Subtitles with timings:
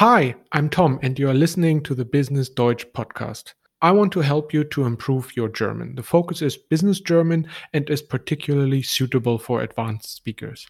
[0.00, 3.54] Hi, I'm Tom, and you are listening to the Business Deutsch podcast.
[3.82, 5.96] I want to help you to improve your German.
[5.96, 10.68] The focus is business German and is particularly suitable for advanced speakers.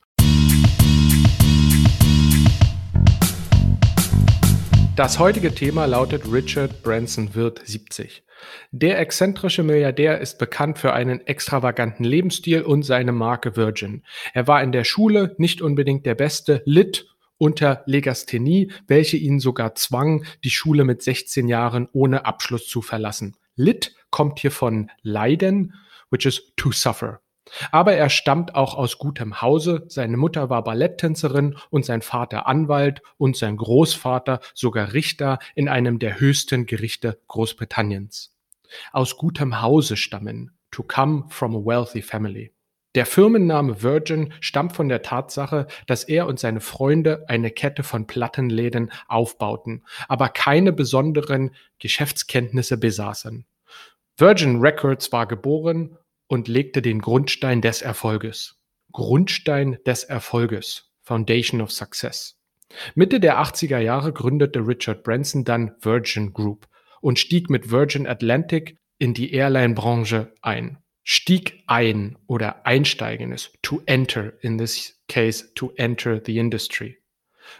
[4.96, 8.22] Das heutige Thema lautet Richard Branson wird 70.
[8.70, 14.04] Der exzentrische Milliardär ist bekannt für einen extravaganten Lebensstil und seine Marke Virgin.
[14.32, 17.04] Er war in der Schule nicht unbedingt der Beste, litt
[17.38, 23.36] unter Legasthenie, welche ihn sogar zwang, die Schule mit 16 Jahren ohne Abschluss zu verlassen.
[23.56, 25.74] Lit kommt hier von leiden,
[26.10, 27.20] which is to suffer.
[27.70, 29.84] Aber er stammt auch aus gutem Hause.
[29.88, 35.98] Seine Mutter war Balletttänzerin und sein Vater Anwalt und sein Großvater sogar Richter in einem
[35.98, 38.34] der höchsten Gerichte Großbritanniens.
[38.92, 42.52] Aus gutem Hause stammen, to come from a wealthy family.
[42.98, 48.08] Der Firmenname Virgin stammt von der Tatsache, dass er und seine Freunde eine Kette von
[48.08, 53.46] Plattenläden aufbauten, aber keine besonderen Geschäftskenntnisse besaßen.
[54.16, 58.58] Virgin Records war geboren und legte den Grundstein des Erfolges.
[58.90, 60.90] Grundstein des Erfolges.
[61.04, 62.36] Foundation of Success.
[62.96, 66.66] Mitte der 80er Jahre gründete Richard Branson dann Virgin Group
[67.00, 73.80] und stieg mit Virgin Atlantic in die Airline-Branche ein stieg ein oder einsteigen ist, to
[73.86, 76.98] enter, in this case to enter the industry.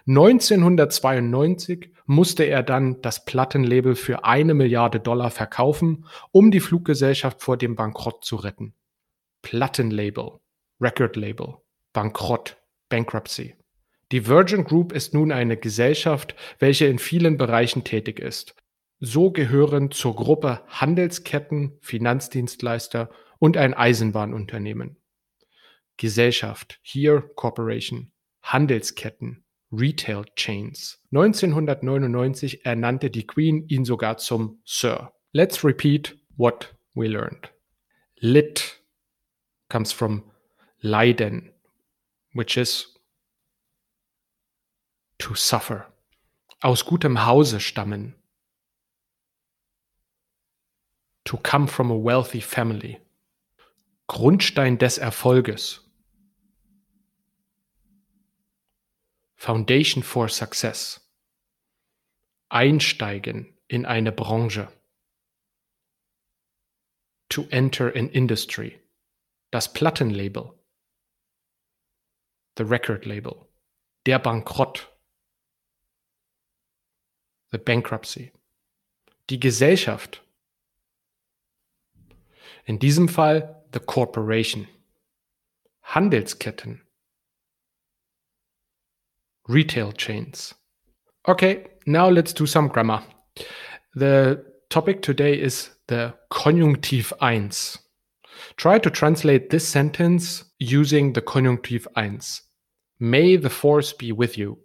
[0.06, 7.56] 1992 musste er dann das Plattenlabel für eine Milliarde Dollar verkaufen, um die Fluggesellschaft vor
[7.56, 8.74] dem Bankrott zu retten.
[9.40, 10.40] Plattenlabel,
[10.78, 11.54] Recordlabel,
[11.94, 12.58] Bankrott,
[12.90, 13.54] Bankruptcy.
[14.12, 18.54] Die Virgin Group ist nun eine Gesellschaft, welche in vielen Bereichen tätig ist.
[19.00, 23.08] So gehören zur Gruppe Handelsketten, Finanzdienstleister
[23.38, 24.96] und ein Eisenbahnunternehmen.
[25.96, 31.02] Gesellschaft, Here Corporation, Handelsketten, Retail Chains.
[31.12, 35.12] 1999 ernannte die Queen ihn sogar zum Sir.
[35.32, 37.52] Let's repeat what we learned.
[38.20, 38.80] Lit
[39.68, 40.24] comes from
[40.80, 41.52] leiden,
[42.32, 42.94] which is
[45.18, 45.92] to suffer.
[46.60, 48.14] Aus gutem Hause stammen.
[51.24, 52.98] To come from a wealthy family.
[54.08, 55.84] Grundstein des Erfolges.
[59.36, 61.06] Foundation for Success.
[62.48, 64.72] Einsteigen in eine Branche.
[67.28, 68.80] To enter an industry.
[69.50, 70.58] Das Plattenlabel.
[72.56, 73.46] The Record Label.
[74.06, 74.90] Der Bankrott.
[77.52, 78.32] The Bankruptcy.
[79.28, 80.24] Die Gesellschaft.
[82.64, 84.66] In diesem Fall the corporation.
[85.90, 86.80] Handelsketten.
[89.46, 90.54] Retail chains.
[91.26, 93.02] Okay, now let's do some grammar.
[93.94, 97.50] The topic today is the Konjunktiv 1.
[98.56, 102.20] Try to translate this sentence using the Konjunktiv 1.
[103.00, 104.58] May the force be with you.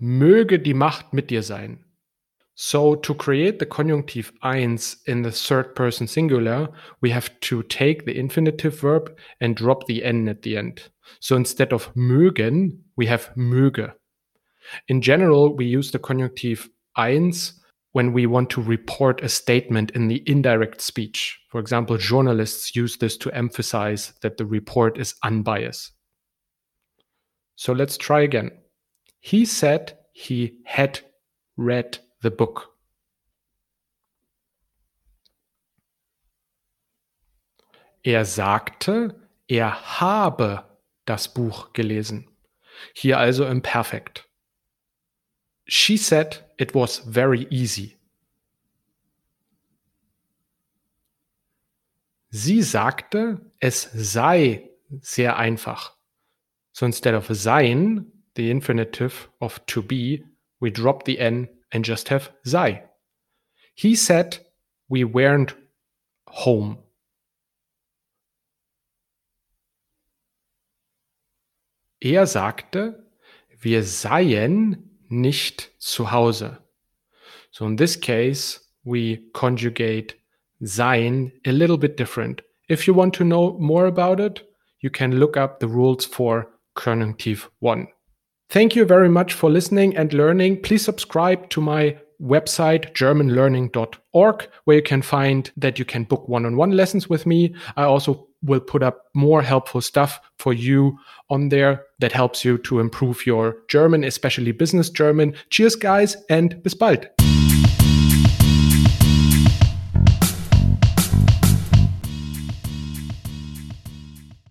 [0.00, 1.84] Möge die Macht mit dir sein.
[2.56, 6.68] So to create the conjunctive eins in the third person singular,
[7.00, 10.88] we have to take the infinitive verb and drop the n at the end.
[11.20, 13.92] So instead of mögen, we have möge.
[14.88, 17.54] In general, we use the conjunctive eins
[17.92, 21.40] when we want to report a statement in the indirect speech.
[21.50, 25.92] For example, journalists use this to emphasize that the report is unbiased.
[27.56, 28.50] So let's try again.
[29.20, 31.00] He said he had
[31.56, 32.74] read the book.
[38.02, 39.14] Er sagte,
[39.46, 40.64] er habe
[41.04, 42.28] das Buch gelesen.
[42.92, 44.28] Hier also im Perfekt.
[45.66, 47.96] She said it was very easy.
[52.30, 54.68] Sie sagte, es sei
[55.00, 55.96] sehr einfach.
[56.72, 60.24] So instead of sein, the infinitive of to be,
[60.58, 62.82] we drop the n and just have sei.
[63.74, 64.38] He said
[64.88, 65.54] we weren't
[66.28, 66.78] home.
[72.02, 73.02] Er sagte,
[73.60, 76.58] wir seien nicht zu Hause.
[77.50, 80.14] So in this case, we conjugate
[80.60, 82.42] sein a little bit different.
[82.68, 84.42] If you want to know more about it,
[84.80, 87.88] you can look up the rules for Konjunktiv 1.
[88.50, 90.62] Thank you very much for listening and learning.
[90.62, 96.70] Please subscribe to my website germanlearning.org where you can find that you can book one-on-one
[96.70, 97.54] lessons with me.
[97.76, 100.98] I also will put up more helpful stuff for you
[101.30, 105.34] on there that helps you to improve your German, especially business German.
[105.50, 107.08] Cheers, guys, and bis bald.